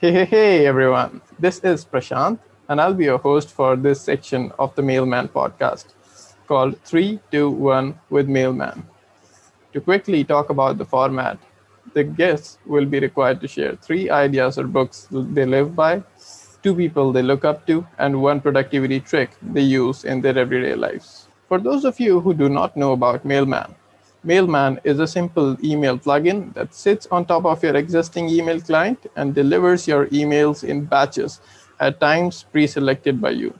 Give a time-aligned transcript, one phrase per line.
[0.00, 1.20] Hey, hey, hey, everyone.
[1.38, 2.38] This is Prashant,
[2.68, 5.86] and I'll be your host for this section of the Mailman podcast
[6.46, 8.84] called 321 with Mailman.
[9.74, 11.38] To quickly talk about the format,
[11.94, 16.02] the guests will be required to share three ideas or books they live by,
[16.62, 20.74] two people they look up to, and one productivity trick they use in their everyday
[20.74, 21.28] lives.
[21.48, 23.74] For those of you who do not know about Mailman,
[24.26, 28.98] Mailman is a simple email plugin that sits on top of your existing email client
[29.14, 31.40] and delivers your emails in batches
[31.78, 33.54] at times pre selected by you.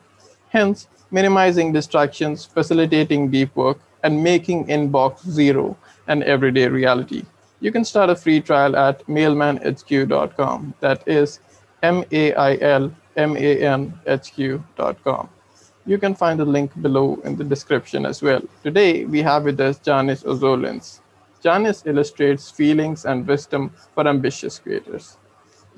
[0.48, 5.76] Hence, minimizing distractions, facilitating deep work, and making inbox zero
[6.08, 7.22] an everyday reality.
[7.60, 10.74] You can start a free trial at mailmanhq.com.
[10.80, 11.38] That is
[11.82, 15.28] M A I L M A N H Q.com.
[15.86, 18.42] You can find the link below in the description as well.
[18.64, 20.98] Today, we have with us Janis Ozolins.
[21.40, 25.16] Janis illustrates feelings and wisdom for ambitious creators.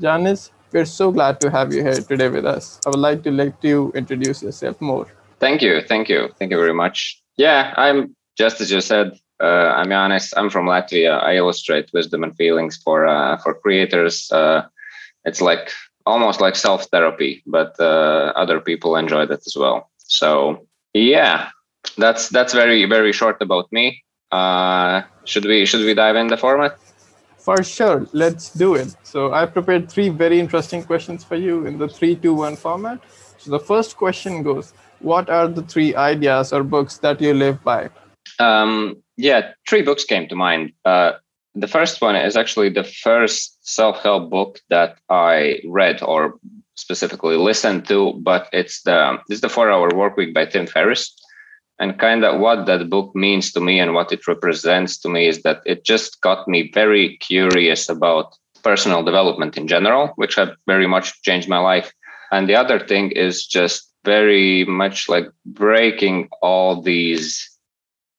[0.00, 2.80] Janis, we're so glad to have you here today with us.
[2.86, 5.06] I would like to let you introduce yourself more.
[5.40, 5.82] Thank you.
[5.82, 6.30] Thank you.
[6.38, 7.22] Thank you very much.
[7.36, 9.12] Yeah, I'm just as you said,
[9.42, 10.32] uh, I'm Janis.
[10.34, 11.22] I'm from Latvia.
[11.22, 14.32] I illustrate wisdom and feelings for uh, for creators.
[14.32, 14.62] Uh,
[15.26, 15.70] it's like
[16.06, 19.90] almost like self therapy, but uh, other people enjoy that as well.
[20.18, 21.50] So yeah,
[21.96, 24.02] that's that's very very short about me.
[24.32, 26.78] Uh, should we should we dive in the format?
[27.38, 28.94] For sure, let's do it.
[29.04, 32.98] So I prepared three very interesting questions for you in the three, two, one format.
[33.38, 37.62] So the first question goes: What are the three ideas or books that you live
[37.62, 37.88] by?
[38.40, 40.72] Um, yeah, three books came to mind.
[40.84, 41.12] Uh,
[41.54, 46.38] the first one is actually the first self-help book that I read or
[46.78, 51.12] specifically listened to, but it's the it's the Four Hour Work Week by Tim Ferriss.
[51.80, 55.28] And kind of what that book means to me and what it represents to me
[55.28, 58.34] is that it just got me very curious about
[58.64, 61.92] personal development in general, which have very much changed my life.
[62.32, 67.48] And the other thing is just very much like breaking all these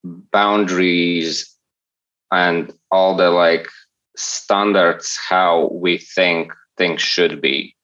[0.04, 1.54] boundaries
[2.32, 3.68] and all the like
[4.16, 7.76] standards how we think things should be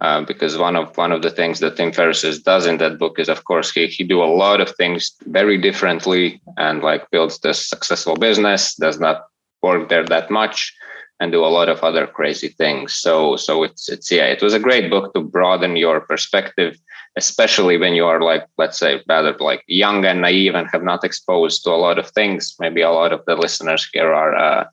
[0.00, 3.18] uh, because one of one of the things that Tim Ferriss does in that book
[3.18, 7.40] is, of course, he he do a lot of things very differently and like builds
[7.40, 9.26] this successful business, does not
[9.60, 10.72] work there that much,
[11.18, 12.94] and do a lot of other crazy things.
[12.94, 16.78] So so it's it's yeah, it was a great book to broaden your perspective,
[17.16, 21.02] especially when you are like let's say rather like young and naive and have not
[21.02, 22.54] exposed to a lot of things.
[22.60, 24.34] Maybe a lot of the listeners here are.
[24.36, 24.64] Uh,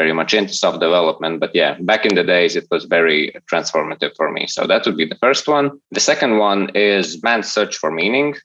[0.00, 1.40] very much into self development.
[1.40, 3.20] But yeah, back in the days, it was very
[3.50, 4.46] transformative for me.
[4.46, 5.66] So that would be the first one.
[5.98, 8.36] The second one is Man's Search for Meaning.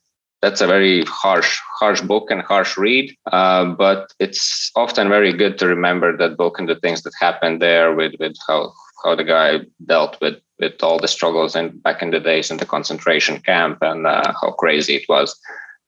[0.41, 5.57] That's a very harsh, harsh book and harsh read, uh, but it's often very good
[5.59, 8.59] to remember that book and the things that happened there with with how
[9.03, 9.49] how the guy
[9.91, 13.77] dealt with with all the struggles and back in the days in the concentration camp
[13.81, 15.29] and uh, how crazy it was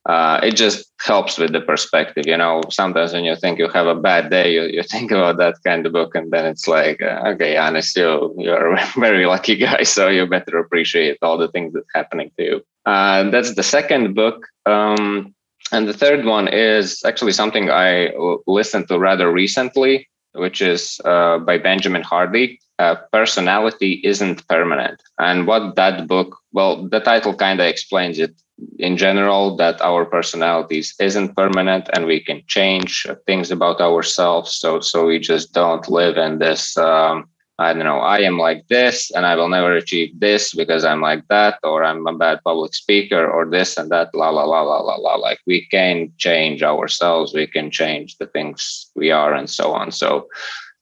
[0.05, 2.25] uh, it just helps with the perspective.
[2.27, 5.38] You know, sometimes when you think you have a bad day, you, you think about
[5.38, 9.25] that kind of book, and then it's like, uh, okay, honest, you you're a very
[9.25, 12.61] lucky guy, so you better appreciate all the things that's happening to you.
[12.85, 14.45] Uh, that's the second book.
[14.66, 15.33] Um,
[15.71, 18.11] and the third one is actually something I
[18.45, 22.59] listened to rather recently, which is uh, by Benjamin Hardy.
[22.77, 25.01] Uh, personality isn't permanent.
[25.17, 28.35] And what that book, well, the title kind of explains it
[28.79, 34.55] in general that our personalities isn't permanent and we can change things about ourselves.
[34.55, 38.67] So so we just don't live in this um, i don't know i am like
[38.67, 42.39] this and i will never achieve this because i'm like that or i'm a bad
[42.43, 45.16] public speaker or this and that la la la la la la.
[45.16, 49.91] Like we can change ourselves we can change the things we are and so on.
[49.91, 50.27] So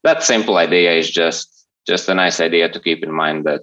[0.02, 3.62] that simple idea is just just a nice idea to keep in mind that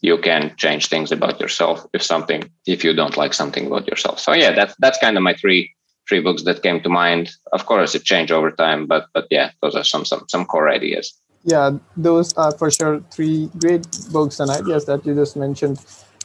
[0.00, 4.18] you can change things about yourself if something if you don't like something about yourself.
[4.18, 5.72] So yeah that's that's kind of my three
[6.08, 7.30] three books that came to mind.
[7.52, 10.68] Of course it changed over time but but yeah those are some some some core
[10.68, 11.14] ideas.
[11.44, 15.78] Yeah those are for sure three great books and ideas that you just mentioned.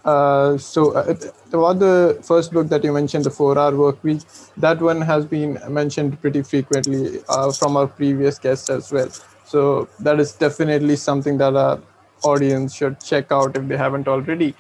[0.03, 1.13] Uh, so uh,
[1.53, 4.21] about the first book that you mentioned the four hour work week
[4.57, 9.09] that one has been mentioned pretty frequently uh, from our previous guests as well.
[9.45, 11.77] So that is definitely something that uh,
[12.23, 14.55] audience should check out if they haven't already.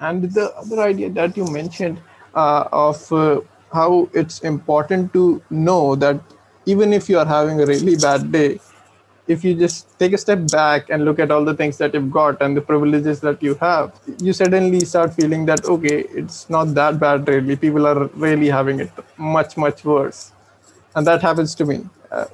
[0.00, 2.00] And the other idea that you mentioned
[2.34, 3.40] uh, of uh,
[3.72, 6.20] how it's important to know that
[6.66, 8.60] even if you are having a really bad day,
[9.26, 12.10] if you just take a step back and look at all the things that you've
[12.10, 16.74] got and the privileges that you have, you suddenly start feeling that, okay, it's not
[16.74, 17.56] that bad really.
[17.56, 20.32] People are really having it much, much worse.
[20.94, 21.86] And that happens to me.
[22.10, 22.26] Uh,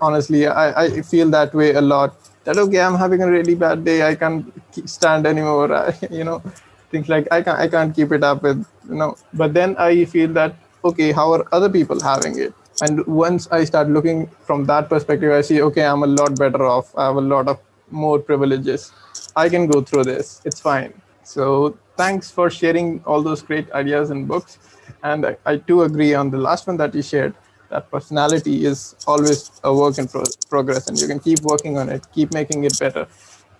[0.00, 2.16] honestly, I, I feel that way a lot
[2.46, 4.02] that okay i'm having a really bad day.
[4.06, 4.52] I can't
[4.96, 5.72] stand anymore.
[5.82, 6.42] I, you know
[6.90, 9.16] things like i can't i can't keep it up with you know.
[9.34, 12.54] But then i feel that okay how are other people having it?
[12.82, 16.64] And once i start looking from that perspective i see okay i'm a lot better
[16.64, 16.94] off.
[16.96, 17.60] I have a lot of
[17.90, 18.92] more privileges.
[19.36, 20.40] I can go through this.
[20.44, 20.92] It's fine.
[21.22, 24.58] So thanks for sharing all those great ideas and books.
[25.02, 27.34] And I, I do agree on the last one that you shared
[27.70, 31.88] that personality is always a work in pro- progress and you can keep working on
[31.88, 33.06] it keep making it better.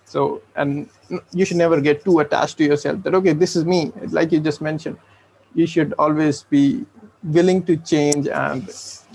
[0.05, 0.89] So and
[1.33, 3.91] you should never get too attached to yourself that okay this is me.
[4.09, 4.97] Like you just mentioned
[5.55, 6.85] you should always be
[7.23, 8.69] willing to change and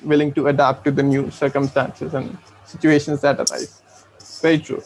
[0.05, 3.81] willing to adapt to the new circumstances and situations that arise.
[4.41, 4.83] Very true.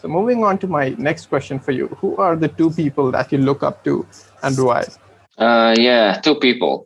[0.00, 1.88] So moving on to my next question for you.
[2.00, 4.06] Who are the two people that you look up to
[4.42, 4.86] and why?
[5.38, 6.85] Uh, yeah two people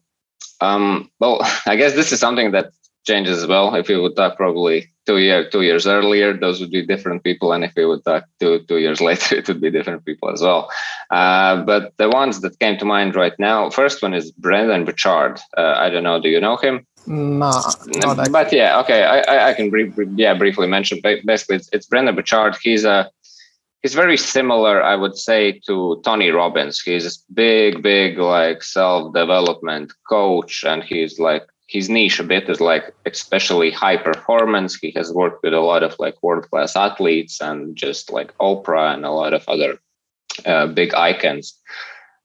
[0.60, 2.72] um, well, I guess this is something that
[3.06, 3.74] changes as well.
[3.74, 7.52] If we would talk probably two year two years earlier, those would be different people,
[7.52, 10.42] and if we would talk two two years later, it would be different people as
[10.42, 10.70] well.
[11.10, 15.40] Uh, but the ones that came to mind right now, first one is Brendon Burchard.
[15.56, 16.20] Uh, I don't know.
[16.20, 16.86] Do you know him?
[17.06, 19.02] No, but yeah, okay.
[19.04, 21.00] I I, I can brief, yeah briefly mention.
[21.02, 22.56] Basically, it's, it's Brendon Burchard.
[22.62, 23.10] He's a
[23.82, 26.80] he's very similar, I would say, to Tony Robbins.
[26.80, 32.60] He's a big, big like self-development coach, and he's like his niche a bit is
[32.60, 34.74] like especially high performance.
[34.76, 39.04] He has worked with a lot of like world-class athletes and just like Oprah and
[39.04, 39.78] a lot of other
[40.44, 41.56] uh, big icons.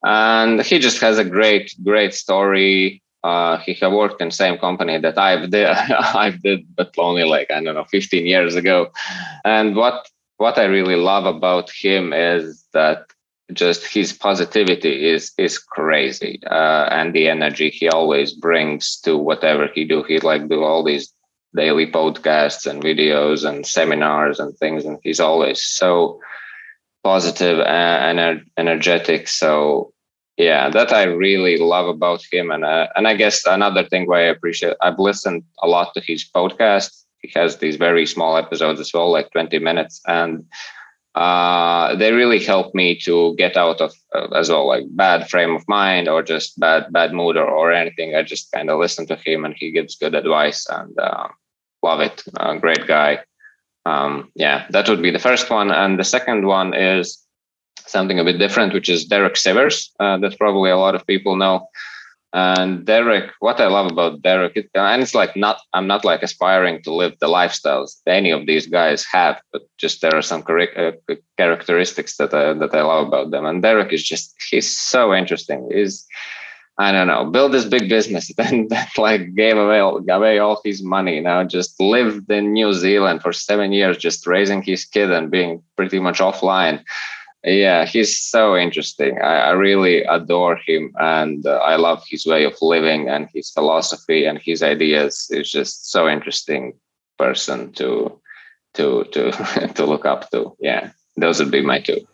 [0.04, 3.04] And he just has a great, great story.
[3.24, 7.52] Uh, he have worked in same company that I've did, I've did, but only like
[7.52, 8.92] I don't know, 15 years ago.
[9.44, 13.06] And what what I really love about him is that
[13.54, 19.70] just his positivity is is crazy, uh, and the energy he always brings to whatever
[19.74, 20.04] he do.
[20.04, 21.14] He like do all these
[21.56, 26.20] daily podcasts and videos and seminars and things, and he's always so
[27.04, 29.28] positive and energetic.
[29.28, 29.94] So
[30.38, 34.22] yeah, that I really love about him, and uh, and I guess another thing why
[34.22, 38.80] I appreciate I've listened a lot to his podcast he has these very small episodes
[38.80, 40.46] as well, like 20 minutes, and
[41.16, 45.56] uh, they really help me to get out of uh, as well like bad frame
[45.56, 48.16] of mind or just bad bad mood or, or anything.
[48.16, 51.28] I just kind of listen to him, and he gives good advice, and uh,
[51.84, 52.24] love it.
[52.60, 53.20] great guy.
[53.86, 57.26] Um, yeah, that would be the first one, and the second one is
[57.88, 59.90] something a bit different, which is Derek Sivers.
[60.00, 61.68] Uh, that probably a lot of people know.
[62.36, 66.22] And Derek, what I love about Derek, it, and it's like not, I'm not like
[66.22, 70.44] aspiring to live the lifestyles any of these guys have, but just there are some
[70.46, 70.92] uh,
[71.38, 73.46] characteristics that I, that I love about them.
[73.46, 75.70] And Derek is just, he's so interesting.
[75.74, 76.06] He's,
[76.78, 78.68] I don't know, build this big business, then
[78.98, 81.22] like gave away, gave away all his money.
[81.22, 85.64] Now just lived in New Zealand for seven years, just raising his kid and being
[85.78, 86.84] pretty much offline
[87.46, 89.22] yeah he's so interesting.
[89.22, 93.52] I, I really adore him and uh, i love his way of living and his
[93.52, 95.28] philosophy and his ideas.
[95.30, 96.74] Is just so interesting
[97.18, 98.20] person to
[98.74, 99.32] to to
[99.76, 100.56] to look up to.
[100.60, 102.08] Yeah those would be my two.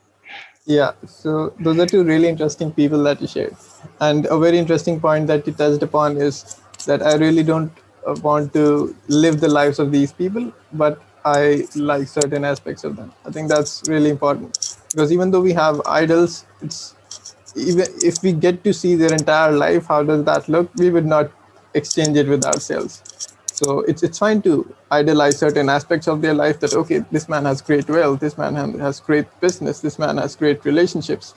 [0.66, 3.56] Yeah so those are two really interesting people that you shared.
[4.00, 6.58] And a very interesting point that you touched upon is
[6.88, 7.72] that i really don't
[8.08, 12.96] uh, want to live the lives of these people but i like certain aspects of
[12.96, 13.14] them.
[13.26, 16.96] I think that's really important because even though we have idols it's
[17.56, 20.74] even if we get to see their entire life how does that look?
[20.76, 21.32] We would not
[21.74, 23.04] exchange it with ourselves.
[23.48, 27.46] So it's it's fine to idolize certain aspects of their life that okay this man
[27.46, 31.34] has great wealth this man has great business this man has great relationships.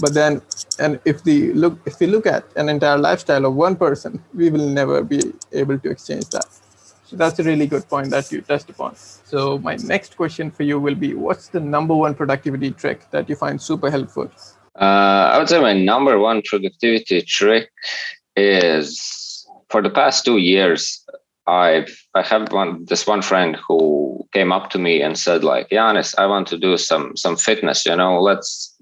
[0.00, 0.42] But then
[0.78, 4.50] and if we look if we look at an entire lifestyle of one person we
[4.50, 5.20] will never be
[5.52, 6.46] able to exchange that
[7.04, 8.96] so that's a really good point that you touched upon.
[8.96, 13.28] So my next question for you will be, what's the number one productivity trick that
[13.28, 14.30] you find super helpful?
[14.80, 17.70] Uh, I would say my number one productivity trick
[18.36, 21.04] is for the past two years,
[21.46, 25.68] I've I have one this one friend who came up to me and said like,
[25.70, 27.84] Janis, I want to do some some fitness.
[27.84, 28.74] You know, let's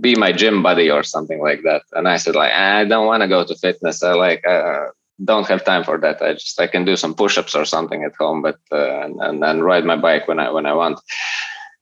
[0.00, 1.82] be my gym buddy or something like that.
[1.92, 4.02] And I said like, I don't want to go to fitness.
[4.02, 4.86] I like uh,
[5.24, 6.20] don't have time for that.
[6.20, 9.64] I just I can do some push-ups or something at home, but uh, and, and
[9.64, 11.00] ride my bike when I when I want.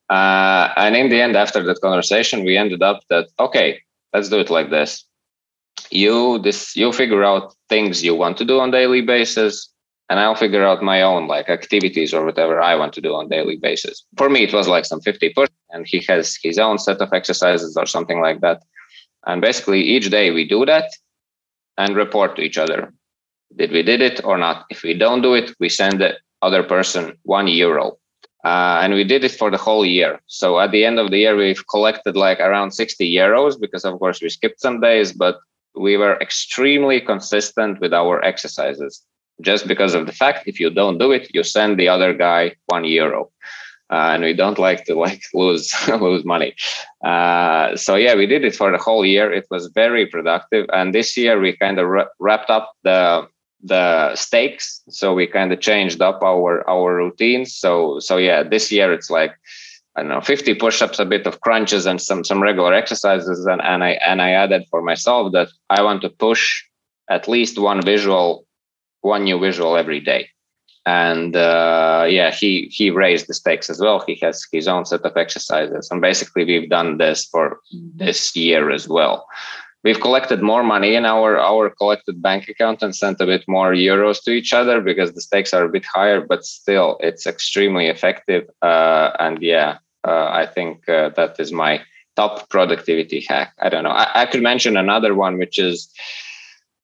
[0.08, 3.80] Uh, and in the end, after that conversation, we ended up that okay,
[4.12, 5.04] let's do it like this.
[5.90, 9.68] You this you figure out things you want to do on daily basis,
[10.08, 13.28] and I'll figure out my own like activities or whatever I want to do on
[13.28, 14.04] daily basis.
[14.16, 17.12] For me, it was like some 50 push, and he has his own set of
[17.12, 18.62] exercises or something like that.
[19.26, 20.90] And basically, each day we do that
[21.76, 22.92] and report to each other
[23.56, 26.62] did we did it or not if we don't do it we send the other
[26.62, 27.96] person one euro
[28.44, 30.20] uh, and we did it for the whole year.
[30.26, 33.98] So at the end of the year, we've collected like around 60 euros because, of
[33.98, 35.38] course, we skipped some days, but
[35.74, 39.02] we were extremely consistent with our exercises.
[39.40, 42.54] Just because of the fact, if you don't do it, you send the other guy
[42.66, 43.30] one euro.
[43.90, 46.54] Uh, and we don't like to like lose lose money.
[47.04, 49.32] Uh, so yeah, we did it for the whole year.
[49.32, 51.86] It was very productive, and this year we kind of
[52.18, 53.28] wrapped up the
[53.64, 54.82] the stakes.
[54.90, 57.56] So we kind of changed up our our routines.
[57.56, 59.32] So so yeah this year it's like
[59.96, 63.46] i don't know 50 push-ups a bit of crunches and some some regular exercises.
[63.46, 66.62] And, and i and i added for myself that i want to push
[67.08, 68.46] at least one visual
[69.00, 70.28] one new visual every day.
[70.86, 74.04] And uh, yeah he he raised the stakes as well.
[74.06, 75.88] He has his own set of exercises.
[75.90, 77.60] And basically we've done this for
[77.96, 79.26] this year as well
[79.84, 83.72] we've collected more money in our our collected bank account and sent a bit more
[83.72, 87.86] euros to each other because the stakes are a bit higher but still it's extremely
[87.86, 88.48] effective.
[88.62, 91.80] Uh, and yeah uh, i think uh, that is my
[92.16, 93.52] top productivity hack.
[93.60, 93.90] I don't know.
[93.90, 95.90] I, I could mention another one which is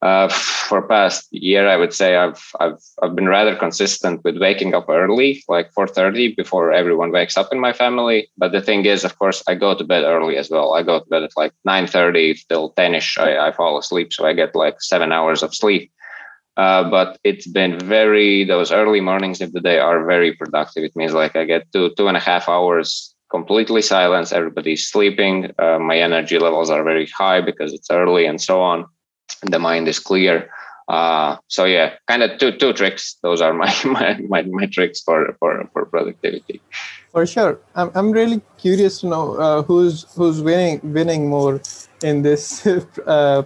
[0.01, 4.73] uh, for past year, I would say I've I've I've been rather consistent with waking
[4.73, 8.29] up early, like 4:30 before everyone wakes up in my family.
[8.35, 10.73] But the thing is, of course, I go to bed early as well.
[10.73, 13.19] I go to bed at like 9:30 till 10ish.
[13.19, 15.91] I, I fall asleep, so I get like seven hours of sleep.
[16.57, 20.83] Uh, but it's been very those early mornings of the day are very productive.
[20.83, 24.33] It means like I get two two and a half hours completely silence.
[24.33, 25.51] Everybody's sleeping.
[25.59, 28.87] Uh, my energy levels are very high because it's early and so on
[29.41, 30.49] the mind is clear.
[30.87, 33.15] Uh, so yeah, kind of two two tricks.
[33.23, 36.61] Those are my my, my, my tricks for, for for productivity.
[37.11, 41.61] For sure, I'm I'm really curious to know uh, who's who's winning winning more
[42.03, 42.67] in this
[43.07, 43.43] uh,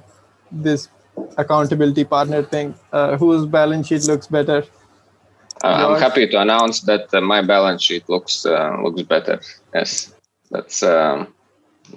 [0.51, 0.89] this
[1.38, 2.74] accountability partner thing.
[2.92, 4.63] Uh, whose balance sheet looks better?
[5.63, 9.39] Uh, I'm happy to announce that uh, my balance sheet looks looks better.
[9.74, 10.13] Yes,
[10.50, 11.35] that's um,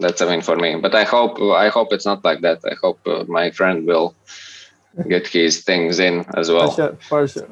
[0.00, 0.76] that's a win for me.
[0.76, 2.60] But I hope I hope it's not like that.
[2.64, 4.14] I hope uh, my friend will
[5.08, 6.70] get his things in as well.
[6.70, 7.48] For sure, for sure.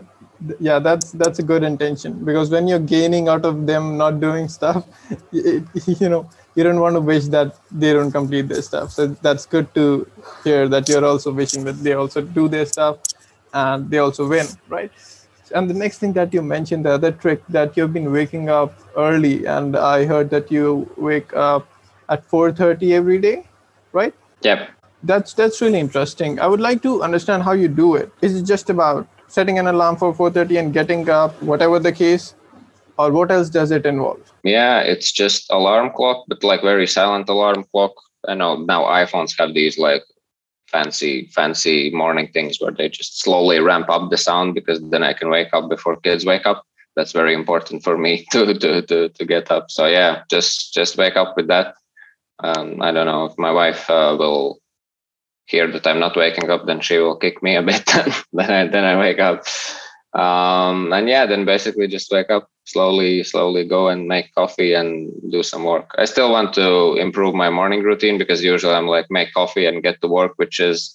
[0.61, 4.49] Yeah, that's that's a good intention because when you're gaining out of them not doing
[4.49, 4.85] stuff,
[5.33, 8.93] it, you know, you don't want to wish that they don't complete their stuff.
[8.93, 10.07] So that's good to
[10.45, 12.99] hear that you're also wishing that they also do their stuff
[13.55, 14.91] and they also win, right?
[15.55, 18.75] And the next thing that you mentioned, the other trick that you've been waking up
[18.97, 21.69] early, and I heard that you wake up
[22.09, 23.49] at 4:30 every day,
[23.93, 24.15] right?
[24.43, 24.71] Yep.
[25.03, 26.41] That's that's really interesting.
[26.41, 28.11] I would like to understand how you do it.
[28.23, 32.35] Is it just about setting an alarm for 4:30 and getting up, whatever the case,
[32.99, 34.33] or what else does it involve?
[34.43, 37.93] Yeah, it's just alarm clock, but like very silent alarm clock.
[38.27, 40.03] I know now iPhones have these like
[40.69, 45.13] fancy fancy morning things where they just slowly ramp up the sound because then I
[45.13, 46.65] can wake up before kids wake up.
[46.97, 49.71] That's very important for me to to to, to get up.
[49.71, 51.75] So yeah, just just wake up with that
[52.41, 54.59] um, I don't know if my wife uh, will
[55.47, 57.85] hear that I'm not waking up, then she will kick me a bit.
[58.33, 59.45] then I then I wake up.
[60.13, 65.13] Um, and yeah, then basically just wake up slowly, slowly go and make coffee and
[65.31, 65.91] do some work.
[65.99, 69.83] I still want to improve my morning routine because usually I'm like make coffee and
[69.83, 70.95] get to work, which is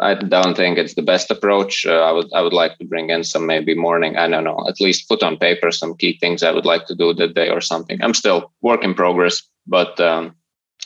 [0.00, 1.86] I don't think it's the best approach.
[1.86, 4.16] Uh, I would I would like to bring in some maybe morning.
[4.16, 6.94] I don't know, at least put on paper some key things I would like to
[6.94, 8.02] do that day or something.
[8.02, 10.34] I'm still work in progress, but um,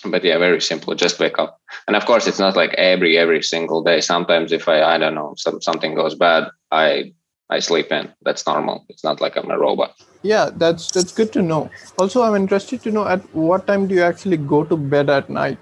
[0.05, 0.95] but yeah very simple.
[0.95, 1.61] Just wake up.
[1.87, 4.01] And of course it's not like every every single day.
[4.01, 7.13] Sometimes if i i don't know some, something goes bad i
[7.51, 8.13] i sleep in.
[8.23, 8.85] That's normal.
[8.89, 9.95] It's not like i'm a robot.
[10.23, 11.71] Yeah that's that's good to know.
[11.99, 15.31] Also i'm interested to know at what time do you actually go to bed at
[15.31, 15.59] night?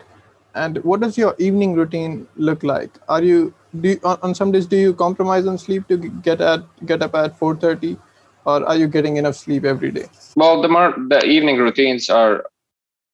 [0.54, 2.90] And what does your evening routine look like?
[3.10, 6.40] Are you do you, on, on some days do you compromise on sleep to get
[6.40, 7.98] at get up at 4:30
[8.46, 10.06] or are you getting enough sleep every day?
[10.36, 12.44] Well the more the evening routines are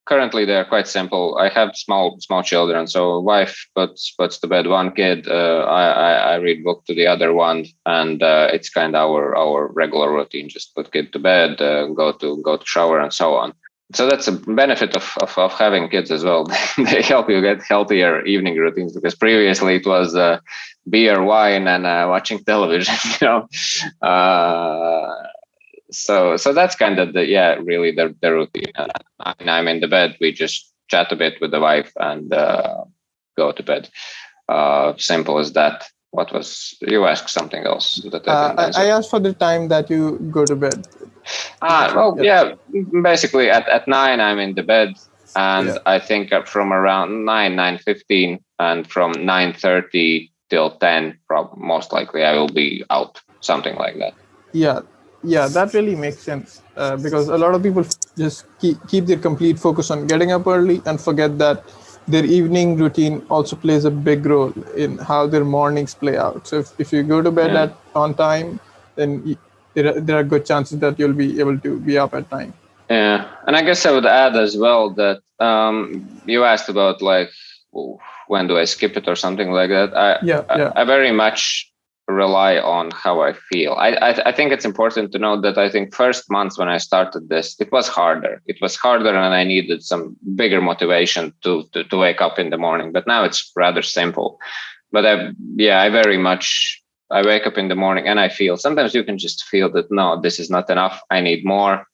[0.06, 1.36] currently they're quite simple.
[1.38, 5.28] I have small small children, so wife puts puts to bed one kid.
[5.28, 9.10] Uh, I, I, I read book to the other one, and uh, it's kind of
[9.10, 10.48] our our regular routine.
[10.48, 13.52] Just put kid to bed, uh, go to go to shower, and so on.
[13.94, 16.44] So that's a benefit of, of, of having kids as well.
[16.78, 20.40] they help you get healthier evening routines because previously it was uh,
[20.88, 22.94] beer, wine, and uh, watching television.
[23.20, 25.26] You know uh,
[25.92, 28.72] so so that's kind of the yeah really the, the routine.
[28.74, 28.88] Uh,
[29.20, 32.32] I mean, i'm in the bed we just chat a bit with the wife and
[32.32, 32.84] uh,
[33.36, 33.88] go to bed.
[34.48, 35.84] Uh, simple as that.
[36.10, 39.88] What was you asked something else that I, uh, I, asked for the time that
[39.88, 40.86] you go to bed.
[41.62, 42.54] Ah well yeah
[43.02, 44.90] basically at, at nine i'm in the bed
[45.36, 45.78] and yeah.
[45.86, 51.18] i think from around 9 9 15 and from 9 30 till 10
[51.56, 54.14] most likely i will be out something like that.
[54.52, 54.80] Yeah
[55.22, 57.84] yeah that really makes sense uh, because a lot of people
[58.16, 61.62] just keep, keep their complete focus on getting up early and forget that
[62.08, 66.58] their evening routine also plays a big role in how their mornings play out so
[66.58, 67.62] if, if you go to bed Yeah.
[67.64, 68.58] at on time
[68.96, 69.36] then y-
[69.74, 72.52] there are, there are good chances that you'll be able to be up at time
[72.90, 77.30] Yeah, and I guess I would add as well that um, you asked about like
[78.28, 79.96] when do I skip it or something like that.
[79.96, 81.71] I yeah I- yeah I, very much
[82.08, 83.72] rely on how I feel.
[83.74, 86.78] I, I I think it's important to know that I think first months when I
[86.78, 88.42] started this, it was harder.
[88.46, 92.50] It was harder, and I needed some bigger motivation to to, to wake up in
[92.50, 92.92] the morning.
[92.92, 94.38] But now it's rather simple.
[94.90, 98.56] But I, yeah, I very much I wake up in the morning and I feel.
[98.56, 101.00] Sometimes you can just feel that no, this is not enough.
[101.10, 101.86] I need more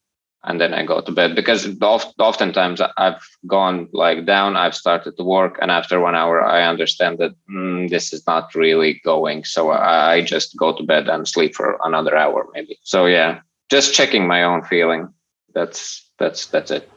[0.44, 5.16] and then I go to bed because oft, oftentimes I've gone like down, I've started
[5.16, 9.44] to work, and after one hour, I understand that mm, this is not really going.
[9.44, 12.78] So I, I just go to bed and sleep for another hour, maybe.
[12.82, 13.40] So yeah,
[13.70, 15.08] just checking my own feeling.
[15.54, 16.90] That's that's that's it.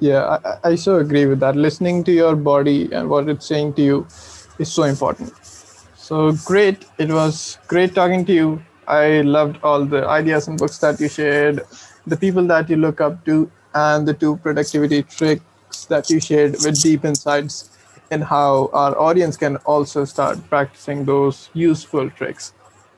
[0.00, 1.56] Yeah, I, I so agree with that.
[1.56, 4.06] Listening to your body and what it's saying to you
[4.58, 5.32] is so important.
[5.96, 6.86] So great.
[6.98, 8.62] It was great talking to you.
[8.86, 11.62] I loved all the ideas and books that you shared,
[12.08, 16.52] the people that you look up to, and the two productivity tricks that you shared
[16.64, 17.76] with deep insights
[18.10, 22.54] in how our audience can also start practicing those useful tricks.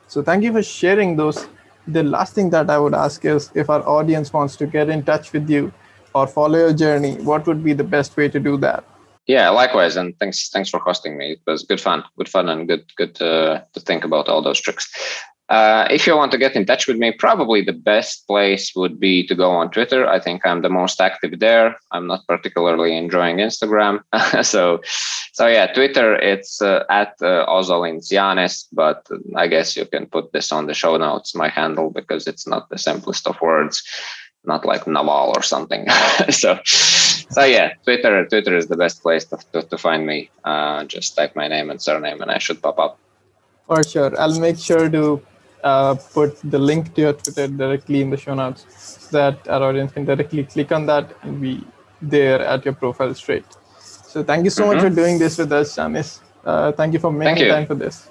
[0.07, 1.49] So thank you for sharing those.
[1.87, 5.03] The last thing that I would ask is if our audience wants to get in
[5.03, 5.73] touch with you
[6.15, 8.85] or follow your journey, what would be the best way to do that?
[9.27, 11.33] Yeah, likewise, and thanks thanks for hosting me.
[11.33, 14.61] It was good fun, good fun, and good good to, to think about all those
[14.61, 14.91] tricks.
[15.51, 19.01] Uh, if you want to get in touch with me, probably the best place would
[19.01, 20.07] be to go on Twitter.
[20.07, 21.77] I think I'm the most active there.
[21.91, 24.01] I'm not particularly enjoying Instagram,
[24.45, 24.81] so
[25.33, 30.53] so yeah, Twitter it's uh, at uh, OzolinsJanis, but I guess you can put this
[30.53, 33.83] on the show notes, my handle, because it's not the simplest of words,
[34.45, 35.85] not like Naval or something.
[36.31, 40.31] so so yeah, Twitter Twitter is the best place to, to, to find me.
[40.45, 43.01] Uh, just type my name and surname, and I should pop up.
[43.67, 44.13] For sure.
[44.19, 45.23] I'll make sure to
[45.65, 48.67] uh, put the link to your Twitter directly in the show notes
[49.09, 51.65] so that our audience can directly click on that and be
[52.03, 53.45] there at your profile straight.
[53.81, 54.83] So thank you so much Mhm.
[54.89, 56.21] for doing this with us, Janis.
[56.45, 58.10] Uh, thank you for making time for this.